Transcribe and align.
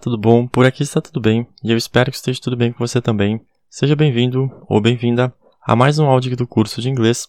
Tudo 0.00 0.16
bom? 0.16 0.46
Por 0.46 0.64
aqui 0.64 0.82
está 0.82 0.98
tudo 0.98 1.20
bem 1.20 1.46
e 1.62 1.70
eu 1.70 1.76
espero 1.76 2.10
que 2.10 2.16
esteja 2.16 2.40
tudo 2.40 2.56
bem 2.56 2.72
com 2.72 2.78
você 2.78 3.02
também. 3.02 3.38
Seja 3.68 3.94
bem-vindo 3.94 4.50
ou 4.66 4.80
bem-vinda 4.80 5.30
a 5.62 5.76
mais 5.76 5.98
um 5.98 6.06
áudio 6.06 6.34
do 6.34 6.46
curso 6.46 6.80
de 6.80 6.88
inglês. 6.88 7.28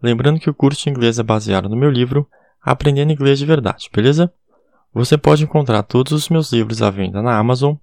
Lembrando 0.00 0.38
que 0.38 0.48
o 0.48 0.54
curso 0.54 0.84
de 0.84 0.90
inglês 0.90 1.18
é 1.18 1.22
baseado 1.24 1.68
no 1.68 1.74
meu 1.74 1.90
livro 1.90 2.28
Aprendendo 2.62 3.10
Inglês 3.10 3.40
de 3.40 3.44
Verdade, 3.44 3.90
beleza? 3.92 4.32
Você 4.94 5.18
pode 5.18 5.42
encontrar 5.42 5.82
todos 5.82 6.12
os 6.12 6.28
meus 6.28 6.52
livros 6.52 6.80
à 6.80 6.90
venda 6.90 7.20
na 7.20 7.36
Amazon 7.36 7.74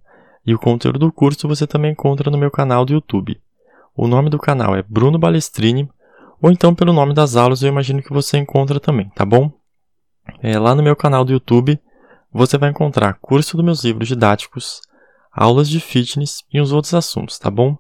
e 0.45 0.55
o 0.55 0.59
conteúdo 0.59 0.99
do 0.99 1.11
curso 1.11 1.45
você 1.45 1.67
também 1.67 1.91
encontra 1.91 2.31
no 2.31 2.37
meu 2.37 2.49
canal 2.49 2.85
do 2.85 2.93
YouTube. 2.93 3.37
O 3.93 4.07
nome 4.07 4.29
do 4.29 4.39
canal 4.39 4.73
é 4.73 4.81
Bruno 4.81 5.19
Balestrini 5.19 5.89
ou 6.41 6.49
então 6.49 6.73
pelo 6.73 6.93
nome 6.93 7.13
das 7.13 7.35
aulas 7.35 7.61
eu 7.61 7.67
imagino 7.67 8.01
que 8.01 8.13
você 8.13 8.37
encontra 8.37 8.79
também, 8.79 9.09
tá 9.09 9.25
bom? 9.25 9.51
É, 10.41 10.57
lá 10.57 10.73
no 10.73 10.81
meu 10.81 10.95
canal 10.95 11.25
do 11.25 11.33
YouTube 11.33 11.77
você 12.31 12.57
vai 12.57 12.69
encontrar 12.69 13.17
curso 13.21 13.57
dos 13.57 13.65
meus 13.65 13.83
livros 13.83 14.07
didáticos, 14.07 14.81
aulas 15.31 15.69
de 15.69 15.79
fitness 15.79 16.43
e 16.51 16.61
uns 16.61 16.71
outros 16.71 16.93
assuntos, 16.93 17.37
tá 17.39 17.49
bom? 17.49 17.77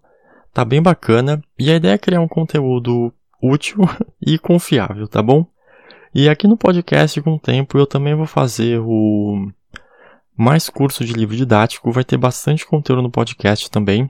Tá 0.53 0.65
bem 0.65 0.81
bacana 0.81 1.41
e 1.57 1.71
a 1.71 1.75
ideia 1.75 1.93
é 1.93 1.97
criar 1.97 2.21
um 2.21 2.27
conteúdo 2.27 3.13
útil 3.41 3.77
e 4.21 4.37
confiável, 4.37 5.07
tá 5.07 5.21
bom? 5.21 5.45
E 6.13 6.27
aqui 6.27 6.47
no 6.47 6.57
podcast, 6.57 7.21
com 7.21 7.35
o 7.35 7.39
tempo, 7.39 7.77
eu 7.77 7.85
também 7.85 8.15
vou 8.15 8.25
fazer 8.25 8.79
o 8.79 9.51
mais 10.35 10.69
curso 10.69 11.05
de 11.05 11.13
livro 11.13 11.35
didático, 11.35 11.91
vai 11.91 12.03
ter 12.03 12.17
bastante 12.17 12.65
conteúdo 12.65 13.03
no 13.03 13.11
podcast 13.11 13.69
também, 13.69 14.09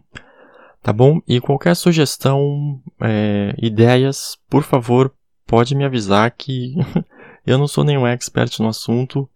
tá 0.81 0.93
bom? 0.93 1.19
E 1.27 1.41
qualquer 1.41 1.75
sugestão, 1.75 2.79
é, 3.01 3.53
ideias, 3.57 4.37
por 4.49 4.63
favor, 4.63 5.13
pode 5.45 5.75
me 5.75 5.83
avisar 5.83 6.31
que 6.31 6.75
eu 7.45 7.57
não 7.57 7.67
sou 7.67 7.83
nenhum 7.83 8.07
expert 8.07 8.59
no 8.59 8.69
assunto, 8.69 9.29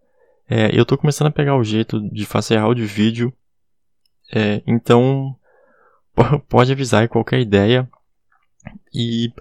é, 0.49 0.77
eu 0.77 0.83
estou 0.83 0.97
começando 0.97 1.27
a 1.27 1.31
pegar 1.31 1.55
o 1.55 1.63
jeito 1.63 1.99
de 2.09 2.25
fazer 2.25 2.57
áudio 2.57 2.83
e 2.83 2.87
vídeo, 2.87 3.33
é, 4.33 4.61
então 4.67 5.35
pode 6.49 6.71
avisar 6.71 7.07
qualquer 7.07 7.39
ideia. 7.39 7.89
E 8.93 9.31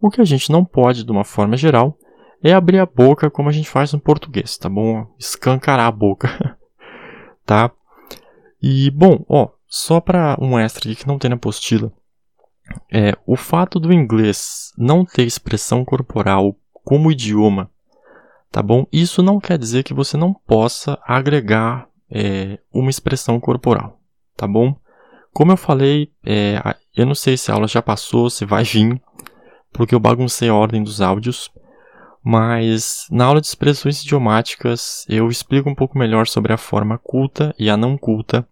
O 0.00 0.10
que 0.10 0.20
a 0.20 0.24
gente 0.24 0.50
não 0.50 0.64
pode, 0.64 1.04
de 1.04 1.10
uma 1.10 1.24
forma 1.24 1.56
geral, 1.56 1.98
é 2.42 2.52
abrir 2.52 2.78
a 2.78 2.86
boca 2.86 3.30
como 3.30 3.48
a 3.48 3.52
gente 3.52 3.68
faz 3.68 3.92
no 3.92 4.00
português, 4.00 4.56
tá 4.56 4.68
bom? 4.68 5.06
Escancarar 5.18 5.86
a 5.86 5.92
boca, 5.92 6.56
tá? 7.44 7.70
E, 8.62 8.90
bom, 8.90 9.24
ó, 9.28 9.50
só 9.66 10.00
para 10.00 10.36
um 10.40 10.58
extra 10.58 10.90
aqui 10.90 11.00
que 11.02 11.06
não 11.06 11.18
tem 11.18 11.28
na 11.28 11.36
apostila, 11.36 11.92
é, 12.92 13.12
o 13.26 13.36
fato 13.36 13.78
do 13.78 13.92
inglês 13.92 14.72
não 14.76 15.04
ter 15.04 15.24
expressão 15.24 15.84
corporal 15.84 16.56
como 16.84 17.12
idioma, 17.12 17.70
tá 18.50 18.62
bom? 18.62 18.86
Isso 18.92 19.22
não 19.22 19.38
quer 19.38 19.58
dizer 19.58 19.82
que 19.82 19.94
você 19.94 20.16
não 20.16 20.32
possa 20.32 20.98
agregar 21.06 21.88
é, 22.10 22.58
uma 22.72 22.90
expressão 22.90 23.38
corporal, 23.38 24.00
tá 24.36 24.46
bom? 24.46 24.74
Como 25.32 25.52
eu 25.52 25.56
falei, 25.56 26.12
é, 26.24 26.60
eu 26.96 27.04
não 27.04 27.14
sei 27.14 27.36
se 27.36 27.50
a 27.50 27.54
aula 27.54 27.68
já 27.68 27.82
passou, 27.82 28.30
se 28.30 28.44
vai 28.44 28.64
vir, 28.64 29.00
porque 29.72 29.94
eu 29.94 30.00
baguncei 30.00 30.48
a 30.48 30.54
ordem 30.54 30.82
dos 30.82 31.00
áudios, 31.00 31.50
mas 32.28 33.06
na 33.08 33.24
aula 33.24 33.40
de 33.40 33.46
expressões 33.46 34.02
idiomáticas 34.02 35.06
eu 35.08 35.28
explico 35.28 35.70
um 35.70 35.76
pouco 35.76 35.96
melhor 35.96 36.26
sobre 36.26 36.52
a 36.52 36.56
forma 36.56 36.98
culta 36.98 37.54
e 37.56 37.70
a 37.70 37.76
não 37.76 37.96
culta 37.96 38.44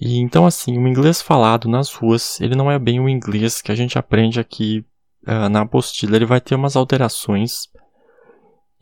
e 0.00 0.18
então 0.18 0.46
assim, 0.46 0.78
o 0.78 0.86
inglês 0.86 1.20
falado 1.20 1.68
nas 1.68 1.92
ruas, 1.92 2.40
ele 2.40 2.54
não 2.54 2.70
é 2.70 2.78
bem 2.78 3.00
o 3.00 3.08
inglês 3.08 3.60
que 3.60 3.70
a 3.70 3.74
gente 3.74 3.98
aprende 3.98 4.38
aqui 4.38 4.84
uh, 5.26 5.48
na 5.48 5.62
apostila, 5.62 6.14
ele 6.14 6.24
vai 6.24 6.40
ter 6.40 6.54
umas 6.54 6.74
alterações. 6.74 7.68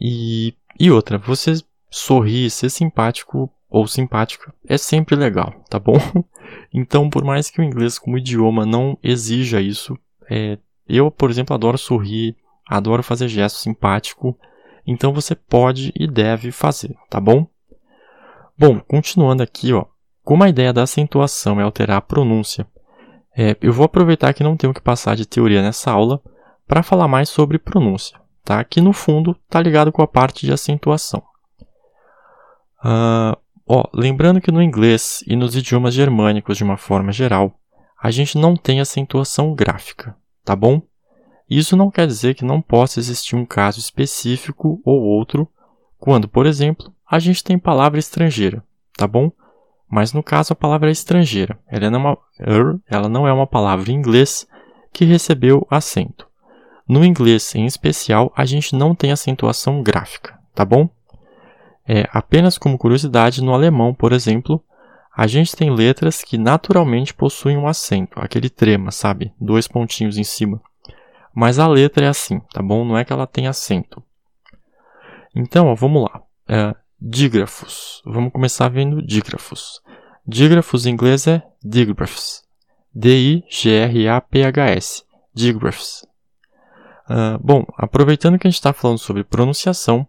E, 0.00 0.54
e 0.78 0.90
outra, 0.92 1.18
você 1.18 1.54
sorrir, 1.90 2.50
ser 2.50 2.70
simpático 2.70 3.50
ou 3.68 3.88
simpática 3.88 4.54
é 4.66 4.78
sempre 4.78 5.16
legal, 5.16 5.52
tá 5.68 5.78
bom? 5.78 5.98
Então, 6.72 7.10
por 7.10 7.24
mais 7.24 7.50
que 7.50 7.60
o 7.60 7.64
inglês 7.64 7.98
como 7.98 8.16
idioma 8.16 8.64
não 8.64 8.96
exija 9.02 9.60
isso, 9.60 9.98
é, 10.30 10.58
eu, 10.88 11.10
por 11.10 11.30
exemplo, 11.30 11.54
adoro 11.54 11.76
sorrir, 11.76 12.36
adoro 12.68 13.02
fazer 13.02 13.28
gesto 13.28 13.56
simpático, 13.56 14.38
então 14.86 15.12
você 15.12 15.34
pode 15.34 15.92
e 15.96 16.06
deve 16.06 16.50
fazer, 16.50 16.94
tá 17.08 17.20
bom? 17.20 17.46
Bom, 18.56 18.80
continuando 18.80 19.42
aqui, 19.42 19.72
ó, 19.72 19.84
como 20.22 20.44
a 20.44 20.48
ideia 20.48 20.72
da 20.72 20.82
acentuação 20.82 21.60
é 21.60 21.62
alterar 21.62 21.98
a 21.98 22.02
pronúncia, 22.02 22.66
é, 23.36 23.56
eu 23.60 23.72
vou 23.72 23.84
aproveitar 23.84 24.34
que 24.34 24.42
não 24.42 24.56
tenho 24.56 24.74
que 24.74 24.80
passar 24.80 25.14
de 25.14 25.24
teoria 25.24 25.62
nessa 25.62 25.90
aula 25.90 26.20
para 26.66 26.82
falar 26.82 27.06
mais 27.06 27.28
sobre 27.28 27.58
pronúncia, 27.58 28.20
tá? 28.44 28.62
que 28.64 28.80
no 28.80 28.92
fundo 28.92 29.36
está 29.44 29.60
ligado 29.60 29.92
com 29.92 30.02
a 30.02 30.08
parte 30.08 30.44
de 30.44 30.52
acentuação. 30.52 31.22
Uh, 32.84 33.36
ó, 33.66 33.84
lembrando 33.94 34.40
que 34.40 34.50
no 34.50 34.62
inglês 34.62 35.22
e 35.26 35.36
nos 35.36 35.56
idiomas 35.56 35.94
germânicos 35.94 36.56
de 36.56 36.64
uma 36.64 36.76
forma 36.76 37.12
geral, 37.12 37.58
a 38.00 38.10
gente 38.10 38.36
não 38.36 38.56
tem 38.56 38.80
acentuação 38.80 39.54
gráfica, 39.54 40.16
tá 40.44 40.54
bom? 40.54 40.82
Isso 41.48 41.76
não 41.76 41.90
quer 41.90 42.06
dizer 42.06 42.34
que 42.34 42.44
não 42.44 42.60
possa 42.60 43.00
existir 43.00 43.36
um 43.36 43.46
caso 43.46 43.78
específico 43.78 44.80
ou 44.84 45.00
outro, 45.00 45.48
quando, 45.98 46.28
por 46.28 46.46
exemplo, 46.46 46.92
a 47.10 47.18
gente 47.18 47.42
tem 47.42 47.58
palavra 47.58 47.98
estrangeira, 47.98 48.62
tá 48.96 49.06
bom? 49.06 49.32
mas 49.88 50.12
no 50.12 50.22
caso 50.22 50.52
a 50.52 50.56
palavra 50.56 50.88
é 50.88 50.92
estrangeira. 50.92 51.58
Ela 51.66 51.90
não, 51.90 51.98
é 51.98 52.02
uma, 52.02 52.18
er, 52.38 52.78
ela 52.88 53.08
não 53.08 53.26
é 53.26 53.32
uma 53.32 53.46
palavra 53.46 53.90
em 53.90 53.94
inglês 53.94 54.46
que 54.92 55.04
recebeu 55.04 55.66
acento. 55.70 56.26
No 56.86 57.04
inglês, 57.04 57.54
em 57.54 57.64
especial, 57.64 58.32
a 58.36 58.44
gente 58.44 58.74
não 58.74 58.94
tem 58.94 59.12
acentuação 59.12 59.82
gráfica, 59.82 60.38
tá 60.54 60.64
bom? 60.64 60.88
É, 61.86 62.06
apenas 62.12 62.58
como 62.58 62.78
curiosidade, 62.78 63.42
no 63.42 63.54
alemão, 63.54 63.94
por 63.94 64.12
exemplo, 64.12 64.62
a 65.16 65.26
gente 65.26 65.56
tem 65.56 65.70
letras 65.70 66.22
que 66.22 66.38
naturalmente 66.38 67.14
possuem 67.14 67.56
um 67.56 67.66
acento, 67.66 68.18
aquele 68.20 68.48
trema, 68.48 68.90
sabe? 68.90 69.32
Dois 69.40 69.66
pontinhos 69.66 70.18
em 70.18 70.24
cima. 70.24 70.60
Mas 71.40 71.60
a 71.60 71.68
letra 71.68 72.04
é 72.06 72.08
assim, 72.08 72.40
tá 72.52 72.60
bom? 72.60 72.84
Não 72.84 72.98
é 72.98 73.04
que 73.04 73.12
ela 73.12 73.24
tem 73.24 73.46
acento. 73.46 74.02
Então, 75.32 75.68
ó, 75.68 75.74
vamos 75.76 76.02
lá. 76.02 76.20
É, 76.48 76.74
dígrafos. 77.00 78.02
Vamos 78.04 78.32
começar 78.32 78.68
vendo 78.68 79.00
dígrafos. 79.00 79.80
Dígrafos 80.26 80.84
em 80.84 80.90
inglês 80.90 81.28
é 81.28 81.40
digraphs. 81.64 82.42
D-I-G-R-A-P-H-S. 82.92 83.44
Digraphs. 85.32 86.04
Uh, 87.08 87.38
bom, 87.40 87.64
aproveitando 87.76 88.36
que 88.36 88.48
a 88.48 88.50
gente 88.50 88.58
está 88.58 88.72
falando 88.72 88.98
sobre 88.98 89.22
pronunciação, 89.22 90.08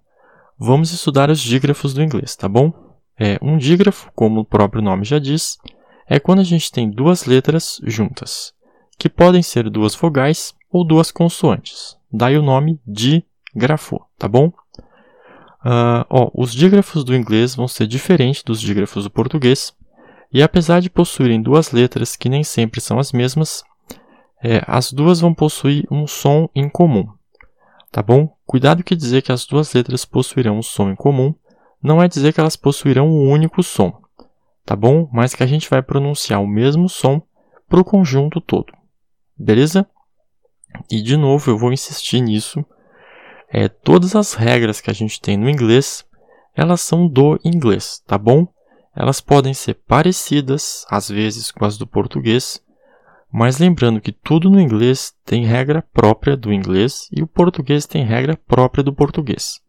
vamos 0.58 0.92
estudar 0.92 1.30
os 1.30 1.40
dígrafos 1.40 1.94
do 1.94 2.02
inglês, 2.02 2.36
tá 2.36 2.50
bom? 2.50 2.74
É, 3.20 3.38
um 3.40 3.56
dígrafo, 3.56 4.12
como 4.16 4.40
o 4.40 4.46
próprio 4.46 4.82
nome 4.82 5.06
já 5.06 5.20
diz, 5.20 5.60
é 6.08 6.20
quando 6.20 6.40
a 6.40 6.44
gente 6.44 6.72
tem 6.72 6.90
duas 6.90 7.26
letras 7.26 7.80
juntas, 7.84 8.52
que 8.98 9.08
podem 9.08 9.44
ser 9.44 9.70
duas 9.70 9.94
vogais 9.94 10.58
ou 10.72 10.84
duas 10.84 11.12
consoantes. 11.12 11.98
Daí 12.12 12.38
o 12.38 12.44
nome 12.44 12.80
dígrafo, 12.86 14.02
tá 14.18 14.28
bom? 14.28 14.48
Uh, 15.60 16.06
ó, 16.10 16.32
os 16.34 16.54
dígrafos 16.54 17.04
do 17.04 17.16
inglês 17.16 17.56
vão 17.56 17.68
ser 17.68 17.86
diferentes 17.86 18.44
dos 18.44 18.62
dígrafos 18.62 19.04
do 19.04 19.10
português, 19.10 19.76
e 20.32 20.42
apesar 20.42 20.80
de 20.80 20.90
possuírem 20.90 21.42
duas 21.42 21.72
letras 21.72 22.16
que 22.16 22.30
nem 22.30 22.44
sempre 22.44 22.80
são 22.80 23.00
as 23.00 23.12
mesmas, 23.12 23.64
é, 24.42 24.64
as 24.68 24.94
duas 24.94 25.20
vão 25.20 25.34
possuir 25.34 25.86
um 25.92 26.08
som 26.08 26.48
em 26.56 26.70
comum. 26.70 27.08
Tá 27.92 28.02
bom? 28.02 28.34
Cuidado 28.46 28.84
que 28.84 28.96
dizer 28.96 29.22
que 29.22 29.32
as 29.32 29.46
duas 29.46 29.74
letras 29.74 30.06
possuirão 30.06 30.58
um 30.58 30.62
som 30.62 30.90
em 30.90 30.96
comum 30.96 31.34
não 31.82 32.02
é 32.02 32.08
dizer 32.08 32.34
que 32.34 32.40
elas 32.40 32.56
possuirão 32.56 33.08
um 33.08 33.30
único 33.30 33.64
som, 33.64 34.00
tá 34.66 34.76
bom? 34.76 35.10
Mas 35.12 35.34
que 35.34 35.44
a 35.44 35.48
gente 35.48 35.70
vai 35.70 35.82
pronunciar 35.82 36.42
o 36.42 36.48
mesmo 36.48 36.88
som 36.88 37.22
para 37.68 37.80
o 37.80 37.86
conjunto 37.86 38.40
todo, 38.40 38.74
beleza? 39.38 39.88
E 40.90 41.02
de 41.02 41.18
novo 41.18 41.52
eu 41.52 41.58
vou 41.58 41.74
insistir 41.74 42.22
nisso. 42.22 42.64
É, 43.52 43.68
todas 43.68 44.16
as 44.16 44.34
regras 44.34 44.80
que 44.80 44.92
a 44.92 44.94
gente 44.94 45.20
tem 45.20 45.36
no 45.36 45.50
inglês, 45.50 46.06
elas 46.56 46.82
são 46.82 47.08
do 47.08 47.40
inglês, 47.44 48.04
tá 48.06 48.18
bom? 48.18 48.48
Elas 48.96 49.22
podem 49.22 49.54
ser 49.54 49.76
parecidas, 49.88 50.86
às 50.90 51.10
vezes, 51.10 51.52
com 51.52 51.66
as 51.66 51.78
do 51.78 51.88
português, 51.88 52.62
mas 53.32 53.60
lembrando 53.60 54.02
que 54.02 54.12
tudo 54.12 54.50
no 54.50 54.60
inglês 54.60 55.14
tem 55.24 55.46
regra 55.46 55.84
própria 55.94 56.36
do 56.36 56.52
inglês 56.52 57.08
e 57.12 57.22
o 57.22 57.28
português 57.28 57.86
tem 57.86 58.04
regra 58.04 58.38
própria 58.48 58.84
do 58.84 58.94
português. 58.94 59.62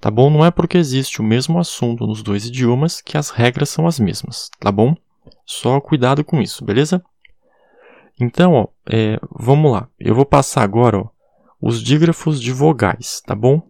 Tá 0.00 0.10
bom? 0.10 0.28
Não 0.28 0.44
é 0.44 0.50
porque 0.50 0.76
existe 0.76 1.20
o 1.20 1.24
mesmo 1.24 1.58
assunto 1.58 2.06
nos 2.06 2.22
dois 2.22 2.46
idiomas 2.46 3.00
que 3.00 3.16
as 3.16 3.30
regras 3.30 3.70
são 3.70 3.86
as 3.86 3.98
mesmas, 3.98 4.50
tá 4.58 4.72
bom? 4.72 4.94
Só 5.46 5.80
cuidado 5.80 6.24
com 6.24 6.40
isso, 6.40 6.64
beleza? 6.64 7.02
Então, 8.20 8.52
ó, 8.52 8.68
é, 8.86 9.18
vamos 9.30 9.72
lá. 9.72 9.88
Eu 9.98 10.14
vou 10.14 10.24
passar 10.24 10.62
agora 10.62 10.98
ó, 10.98 11.08
os 11.60 11.82
dígrafos 11.82 12.40
de 12.40 12.52
vogais, 12.52 13.20
tá 13.20 13.34
bom? 13.34 13.62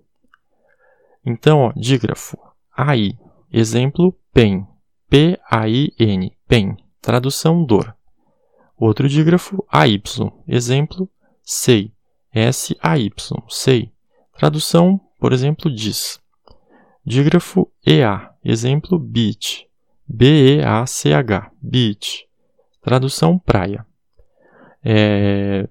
Então, 1.25 1.61
ó, 1.61 1.73
dígrafo 1.75 2.39
AI, 2.77 3.19
exemplo 3.53 4.15
pen, 4.33 4.67
P-A-I-N, 5.09 6.37
pen, 6.49 6.77
tradução 7.01 7.65
dor. 7.65 7.97
Outro 8.77 9.09
dígrafo, 9.09 9.65
AY. 9.71 10.03
Exemplo, 10.49 11.09
sei. 11.43 11.93
S-A-Y, 12.33 13.13
sei. 13.49 13.93
Tradução, 14.37 15.01
por 15.21 15.33
exemplo, 15.33 15.73
diz. 15.73 16.21
Dígrafo 17.07 17.71
EA. 17.87 18.33
Exemplo, 18.45 18.99
beach. 18.99 19.69
B-E-A-C-H, 20.07 21.51
beach. 21.63 22.27
Tradução, 22.83 23.39
praia. 23.39 23.87
É... 24.85 25.69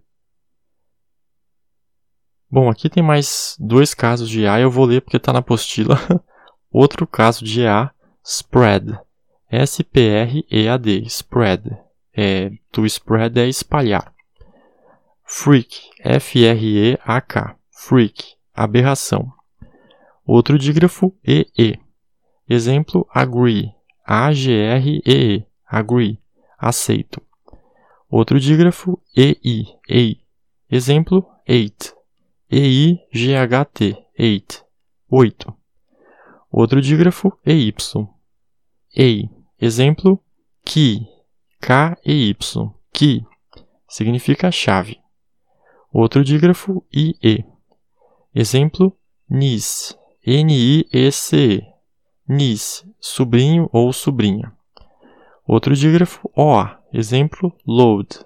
Bom, 2.50 2.70
aqui 2.70 2.90
tem 2.90 3.04
mais 3.04 3.56
dois 3.60 3.94
casos 3.94 4.30
de 4.30 4.42
EA, 4.42 4.60
eu 4.60 4.72
vou 4.72 4.86
ler 4.86 5.02
porque 5.02 5.18
está 5.18 5.32
na 5.34 5.40
apostila. 5.40 5.98
Outro 6.72 7.06
caso 7.06 7.44
de 7.44 7.62
EA, 7.62 7.92
spread. 8.24 8.98
S-P-R-E-A-D, 9.50 11.04
spread 11.06 11.84
é, 12.14 12.52
to 12.72 12.86
spread 12.86 13.40
é 13.40 13.48
espalhar. 13.48 14.14
Freak, 15.24 15.90
F-R-E-A-K, 16.00 17.56
freak, 17.72 18.36
aberração. 18.54 19.32
Outro 20.26 20.60
dígrafo, 20.60 21.16
E-E. 21.24 21.80
Exemplo, 22.48 23.08
agree, 23.12 23.74
A-G-R-E-E, 24.06 25.46
agree, 25.66 26.20
aceito. 26.58 27.22
Outro 28.16 28.40
dígrafo, 28.40 29.02
E-I, 29.18 29.76
EI. 29.90 30.22
Exemplo, 30.70 31.28
eight, 31.48 31.96
E-I-G-H-T, 32.48 33.98
eight, 34.16 34.64
oito. 35.10 35.52
Outro 36.52 36.80
dígrafo, 36.80 37.36
EY, 37.44 37.74
EI. 38.96 39.30
Exemplo, 39.60 40.24
key, 40.64 41.08
K 41.60 41.98
e 42.06 42.30
Y, 42.30 42.36
que 42.94 43.26
significa 43.88 44.52
chave. 44.52 45.00
Outro 45.92 46.24
dígrafo 46.24 46.86
IE. 46.94 47.44
Exemplo, 48.36 48.96
NIS, 49.28 49.98
N-I-E-C-E, 50.24 51.64
NIS, 52.30 52.86
sobrinho 53.00 53.68
ou 53.74 53.92
sobrinha. 53.92 54.56
Outro 55.46 55.76
dígrafo 55.76 56.30
OA, 56.36 56.80
exemplo, 56.94 57.54
load, 57.68 58.20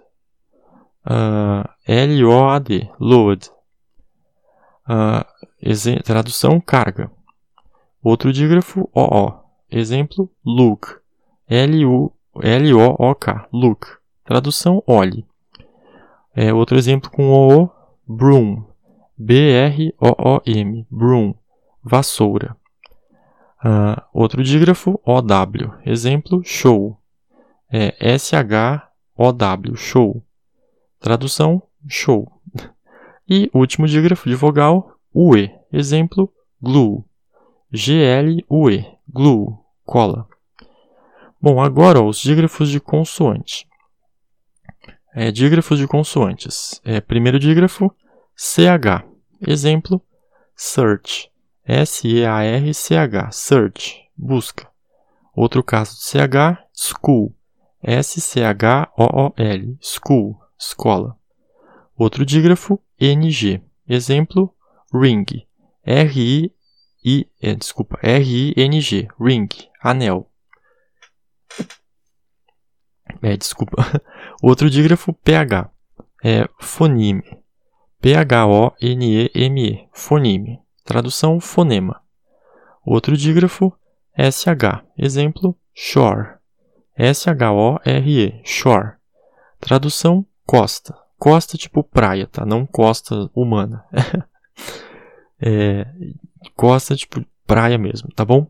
uh, 1.05 1.67
L-O-A-D, 1.87 2.89
load. 2.99 3.49
Uh, 4.87 5.25
tradução, 6.03 6.61
carga. 6.61 7.11
Outro 8.03 8.31
dígrafo 8.31 8.89
OO, 8.93 9.33
exemplo, 9.69 10.29
look, 10.45 10.99
L-O-O-K, 11.49 13.47
look. 13.51 13.97
Tradução, 14.23 14.83
olhe. 14.85 15.25
É, 16.35 16.53
outro 16.53 16.77
exemplo 16.77 17.09
com 17.09 17.31
o 17.31 17.69
broom. 18.05 18.63
B-R-O-O-M, 19.17 20.85
broom. 20.91 21.33
Vassoura. 21.83 22.55
Uh, 23.63 23.99
outro 24.13 24.43
dígrafo, 24.43 24.99
O-W. 25.03 25.73
Exemplo, 25.85 26.43
show. 26.43 26.96
É, 27.71 27.95
S-H-O-W, 27.99 29.75
show. 29.75 30.23
Tradução, 30.99 31.61
show. 31.87 32.31
E 33.29 33.51
último 33.53 33.85
dígrafo 33.85 34.29
de 34.29 34.35
vogal, 34.35 34.97
UE. 35.13 35.51
Exemplo, 35.73 36.33
glue. 36.61 37.03
G-L-U-E, 37.69 38.85
glue, 39.05 39.57
cola. 39.83 40.25
Bom, 41.41 41.61
agora 41.61 41.99
ó, 41.99 42.07
os 42.07 42.21
dígrafos 42.21 42.69
de 42.69 42.79
consoante. 42.79 43.67
É, 45.13 45.29
dígrafos 45.29 45.77
de 45.77 45.87
consoantes. 45.87 46.79
É, 46.85 47.01
primeiro 47.01 47.37
dígrafo, 47.37 47.93
CH. 48.33 49.03
Exemplo, 49.45 50.01
search. 50.55 51.29
S-E-A-R-C-H. 51.65 53.31
Search. 53.31 54.03
Busca. 54.15 54.69
Outro 55.35 55.61
caso 55.61 55.95
de 55.95 56.03
CH, 56.03 56.63
school. 56.73 57.35
S-C-H-O-O-L. 57.83 59.77
School. 59.81 60.37
Escola. 60.59 61.17
Outro 61.95 62.25
dígrafo, 62.25 62.79
NG. 62.99 63.61
Exemplo, 63.87 64.53
ring. 64.93 65.25
R-I-I, 65.85 67.29
desculpa, 67.57 67.99
R-I-N-G. 68.01 69.07
Ring. 69.19 69.47
Anel. 69.81 70.29
É, 73.21 73.37
desculpa. 73.37 74.01
Outro 74.43 74.69
dígrafo 74.69 75.13
pH 75.13 75.71
é 76.23 76.47
fonime. 76.59 77.23
P-H-O-N-E-M-E. 78.01 79.87
Fonime. 79.91 80.59
Tradução 80.83 81.39
fonema. 81.39 82.01
Outro 82.85 83.17
dígrafo 83.17 83.73
SH. 84.17 84.83
Exemplo 84.97 85.57
shore. 85.73 86.36
S-H-O-R-E. 86.97 88.41
Shore. 88.43 88.93
Tradução 89.59 90.25
costa. 90.45 90.97
Costa 91.17 91.57
tipo 91.57 91.83
praia, 91.83 92.27
tá? 92.27 92.45
Não 92.45 92.65
costa 92.65 93.29
humana. 93.35 93.83
é, 95.39 95.85
costa 96.55 96.95
tipo 96.95 97.23
praia 97.45 97.77
mesmo, 97.77 98.09
tá 98.15 98.25
bom? 98.25 98.43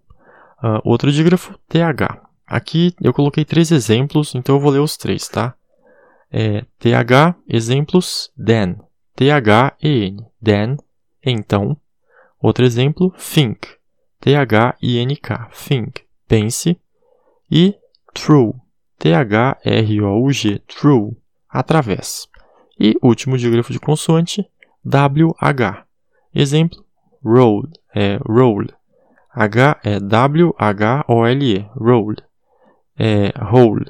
Uh, 0.64 0.82
outro 0.84 1.12
dígrafo 1.12 1.58
TH. 1.68 2.22
Aqui 2.46 2.96
eu 3.02 3.14
coloquei 3.14 3.44
três 3.44 3.72
exemplos, 3.72 4.34
então 4.34 4.56
eu 4.56 4.60
vou 4.60 4.72
ler 4.72 4.80
os 4.80 4.98
três, 4.98 5.28
tá? 5.28 5.54
É, 6.32 6.66
TH, 6.80 7.36
exemplos, 7.48 8.32
then. 8.44 8.78
T-H-E-N, 9.16 10.26
then, 10.44 10.78
então. 11.26 11.76
Outro 12.40 12.66
exemplo, 12.66 13.14
think. 13.18 13.68
T-H-I-N-K, 14.22 15.50
think, 15.54 16.04
pense. 16.28 16.80
E 17.50 17.76
true, 18.18 18.54
T-H-R-O-U-G, 18.98 20.60
true, 20.68 21.16
através. 21.50 22.28
E 22.80 22.96
último 23.02 23.38
dígrafo 23.38 23.72
de 23.72 23.80
consoante, 23.80 24.46
W-H. 24.84 25.86
Exemplo, 26.34 26.84
roll, 27.24 27.68
é 27.96 28.18
roll. 28.28 28.68
H 29.34 29.80
é 29.84 30.00
W-H-O-L-E, 30.00 31.70
roll 31.76 32.16
é 32.98 33.32
whole. 33.40 33.86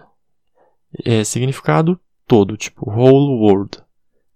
É 1.06 1.24
significado 1.24 2.00
todo, 2.28 2.58
tipo 2.58 2.90
whole 2.90 3.40
world. 3.40 3.80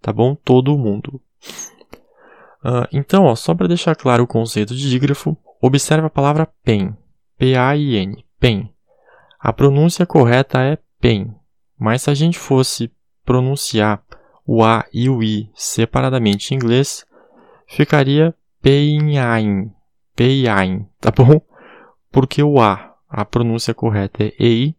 Tá 0.02 0.14
bom? 0.14 0.36
Todo 0.36 0.78
mundo. 0.78 1.22
Uh, 2.64 2.88
então, 2.92 3.26
ó, 3.26 3.36
só 3.36 3.54
para 3.54 3.68
deixar 3.68 3.96
claro 3.96 4.24
o 4.24 4.28
conceito 4.28 4.76
de 4.76 4.90
dígrafo, 4.90 5.38
observe 5.62 6.08
a 6.08 6.10
palavra 6.10 6.48
pen, 6.64 6.96
P-A-I-N, 7.38 8.24
pen. 8.40 8.71
A 9.42 9.52
pronúncia 9.52 10.06
correta 10.06 10.62
é 10.62 10.78
pen, 11.00 11.34
mas 11.78 12.04
se 12.04 12.10
a 12.12 12.14
gente 12.14 12.38
fosse 12.38 12.92
pronunciar 13.26 14.04
o 14.46 14.64
A 14.64 14.86
e 14.94 15.10
o 15.10 15.24
I 15.24 15.50
separadamente 15.56 16.54
em 16.54 16.58
inglês, 16.58 17.06
ficaria 17.68 18.36
peinain, 18.62 19.72
peinain, 20.16 20.88
tá 21.00 21.10
bom? 21.10 21.42
Porque 22.12 22.44
o 22.44 22.62
A, 22.62 22.96
a 23.10 23.26
pronúncia 23.26 23.74
correta 23.74 24.24
é 24.24 24.34
EI, 24.40 24.76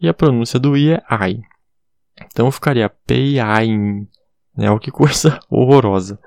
e 0.00 0.08
a 0.08 0.14
pronúncia 0.14 0.58
do 0.58 0.76
I 0.76 0.92
é 0.92 1.02
AI. 1.08 1.42
Então 2.24 2.50
ficaria 2.50 2.88
peinain, 2.88 4.08
né? 4.56 4.70
O 4.70 4.78
que 4.78 4.90
coisa 4.90 5.38
horrorosa. 5.50 6.18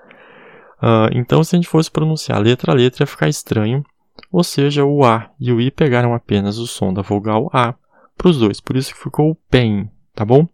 Uh, 0.81 1.10
então, 1.13 1.43
se 1.43 1.55
a 1.55 1.58
gente 1.58 1.67
fosse 1.67 1.91
pronunciar 1.91 2.39
letra 2.39 2.72
a 2.72 2.75
letra, 2.75 3.03
ia 3.03 3.08
ficar 3.08 3.27
estranho. 3.27 3.84
Ou 4.31 4.43
seja, 4.43 4.86
o 4.86 5.03
A 5.03 5.31
e 5.39 5.51
o 5.51 5.59
I 5.59 5.71
pegaram 5.71 6.13
apenas 6.13 6.57
o 6.57 6.67
som 6.67 6.93
da 6.93 7.01
vogal 7.01 7.50
A 7.51 7.74
para 8.17 8.29
os 8.29 8.38
dois. 8.38 8.59
Por 8.59 8.75
isso 8.75 8.93
que 8.93 9.01
ficou 9.01 9.36
PEN, 9.50 9.89
tá 10.13 10.24
bom? 10.24 10.48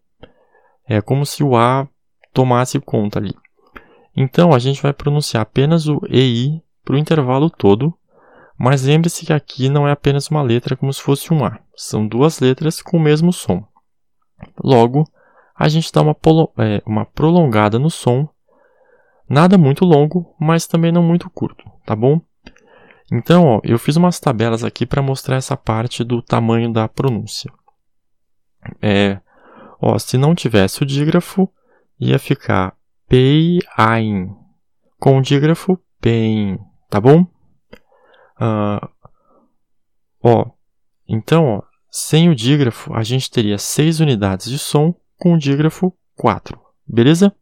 É 0.88 1.02
como 1.02 1.26
se 1.26 1.44
o 1.44 1.56
A 1.56 1.88
tomasse 2.34 2.80
conta 2.80 3.20
ali. 3.20 3.36
Então, 4.16 4.54
a 4.54 4.60
gente 4.60 4.82
vai 4.82 4.94
pronunciar 4.94 5.44
apenas 5.44 5.88
o 5.88 6.00
EI 6.10 6.62
para 6.84 6.96
o 6.96 6.98
intervalo 6.98 7.50
todo. 7.50 7.94
Mas 8.58 8.84
lembre-se 8.84 9.26
que 9.26 9.34
aqui 9.34 9.68
não 9.68 9.86
é 9.86 9.92
apenas 9.92 10.30
uma 10.30 10.42
letra 10.42 10.78
como 10.78 10.94
se 10.94 11.02
fosse 11.02 11.34
um 11.34 11.44
A. 11.44 11.60
São 11.76 12.08
duas 12.08 12.40
letras 12.40 12.82
com 12.82 12.96
o 12.96 13.00
mesmo 13.00 13.34
som. 13.34 13.68
Logo, 14.64 15.04
a 15.54 15.68
gente 15.68 15.92
dá 15.92 16.02
uma, 16.02 16.16
é, 16.58 16.82
uma 16.86 17.06
prolongada 17.06 17.78
no 17.78 17.90
som 17.90 18.30
Nada 19.28 19.58
muito 19.58 19.84
longo, 19.84 20.36
mas 20.40 20.68
também 20.68 20.92
não 20.92 21.02
muito 21.02 21.30
curto, 21.32 21.66
tá 21.84 21.96
bom? 21.96 22.22
Então, 23.12 23.46
ó, 23.46 23.62
eu 23.64 23.78
fiz 23.78 23.96
umas 23.96 24.20
tabelas 24.20 24.64
aqui 24.64 24.86
para 24.86 25.02
mostrar 25.02 25.36
essa 25.36 25.56
parte 25.56 26.04
do 26.04 26.22
tamanho 26.22 26.72
da 26.72 26.88
pronúncia. 26.88 27.52
É, 28.82 29.20
ó, 29.80 29.98
se 30.00 30.18
não 30.18 30.34
tivesse 30.34 30.82
o 30.82 30.86
dígrafo, 30.86 31.50
ia 32.00 32.18
ficar 32.18 32.76
pei. 33.08 33.60
Com 35.00 35.20
o 35.20 35.22
dígrafo, 35.22 35.80
pen, 36.02 36.58
tá 36.90 37.00
bom? 37.00 37.22
Uh, 38.42 38.90
ó, 40.24 40.46
então, 41.08 41.46
ó, 41.46 41.64
sem 41.92 42.30
o 42.30 42.36
dígrafo, 42.36 42.94
a 42.94 43.04
gente 43.04 43.30
teria 43.30 43.58
6 43.58 44.00
unidades 44.00 44.50
de 44.50 44.58
som, 44.58 44.96
com 45.18 45.34
o 45.34 45.38
dígrafo 45.38 45.94
4, 46.16 46.60
beleza? 46.88 47.36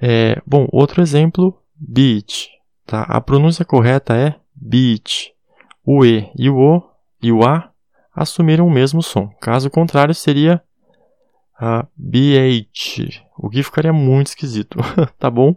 É, 0.00 0.40
bom, 0.46 0.68
outro 0.70 1.02
exemplo, 1.02 1.60
beach. 1.76 2.53
Tá? 2.86 3.02
A 3.02 3.20
pronúncia 3.20 3.64
correta 3.64 4.16
é 4.16 4.34
beach. 4.54 5.32
O 5.84 6.04
E 6.04 6.30
e 6.36 6.48
o 6.48 6.56
O 6.58 6.82
e 7.22 7.32
o 7.32 7.44
A 7.44 7.70
assumiram 8.14 8.66
o 8.66 8.70
mesmo 8.70 9.02
som. 9.02 9.28
Caso 9.40 9.70
contrário, 9.70 10.14
seria 10.14 10.62
a 11.58 11.86
BH, 11.96 13.22
o 13.38 13.48
que 13.48 13.62
ficaria 13.62 13.92
muito 13.92 14.28
esquisito, 14.28 14.78
tá 15.18 15.30
bom? 15.30 15.56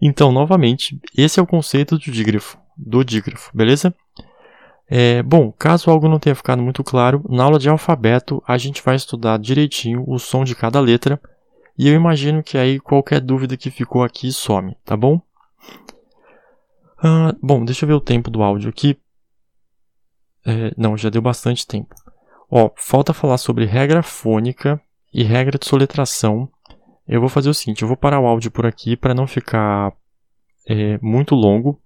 Então, 0.00 0.30
novamente, 0.30 1.00
esse 1.16 1.40
é 1.40 1.42
o 1.42 1.46
conceito 1.46 1.96
do 1.98 2.10
dígrafo, 2.10 2.58
do 2.76 3.02
dígrafo, 3.02 3.50
beleza? 3.54 3.94
É, 4.88 5.22
bom, 5.22 5.52
caso 5.52 5.90
algo 5.90 6.08
não 6.08 6.18
tenha 6.18 6.34
ficado 6.34 6.62
muito 6.62 6.82
claro, 6.84 7.24
na 7.28 7.44
aula 7.44 7.58
de 7.58 7.68
alfabeto 7.68 8.42
a 8.46 8.56
gente 8.56 8.82
vai 8.82 8.96
estudar 8.96 9.38
direitinho 9.38 10.04
o 10.06 10.18
som 10.18 10.44
de 10.44 10.54
cada 10.54 10.80
letra 10.80 11.20
e 11.76 11.88
eu 11.88 11.94
imagino 11.94 12.42
que 12.42 12.56
aí 12.56 12.80
qualquer 12.80 13.20
dúvida 13.20 13.56
que 13.56 13.70
ficou 13.70 14.02
aqui 14.02 14.32
some, 14.32 14.76
tá 14.84 14.96
bom? 14.96 15.20
Ah, 17.00 17.34
bom, 17.40 17.64
deixa 17.64 17.84
eu 17.84 17.88
ver 17.88 17.94
o 17.94 18.00
tempo 18.00 18.30
do 18.30 18.42
áudio 18.42 18.68
aqui. 18.68 18.98
É, 20.44 20.72
não, 20.76 20.96
já 20.96 21.08
deu 21.08 21.22
bastante 21.22 21.66
tempo. 21.66 21.94
Ó, 22.50 22.70
falta 22.76 23.12
falar 23.12 23.38
sobre 23.38 23.64
regra 23.66 24.02
fônica 24.02 24.80
e 25.12 25.22
regra 25.22 25.58
de 25.58 25.66
soletração. 25.66 26.48
Eu 27.06 27.20
vou 27.20 27.28
fazer 27.28 27.48
o 27.48 27.54
seguinte, 27.54 27.82
eu 27.82 27.88
vou 27.88 27.96
parar 27.96 28.20
o 28.20 28.26
áudio 28.26 28.50
por 28.50 28.66
aqui 28.66 28.96
para 28.96 29.14
não 29.14 29.26
ficar 29.26 29.92
é, 30.66 30.98
muito 31.00 31.34
longo. 31.34 31.80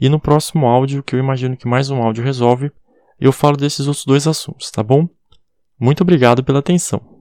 E 0.00 0.08
no 0.08 0.20
próximo 0.20 0.66
áudio, 0.66 1.02
que 1.02 1.14
eu 1.14 1.20
imagino 1.20 1.56
que 1.56 1.68
mais 1.68 1.90
um 1.90 2.02
áudio 2.02 2.24
resolve, 2.24 2.72
eu 3.20 3.32
falo 3.32 3.56
desses 3.56 3.86
outros 3.86 4.04
dois 4.04 4.26
assuntos, 4.26 4.70
tá 4.70 4.82
bom? 4.82 5.08
Muito 5.78 6.02
obrigado 6.02 6.42
pela 6.42 6.58
atenção. 6.58 7.11